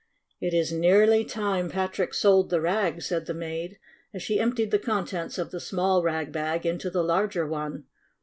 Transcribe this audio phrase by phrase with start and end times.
[0.39, 3.77] "It is nearly time Patrick sold the rags," said the maid,
[4.15, 7.83] as she emptied the contents of the small rag bag into the larger one.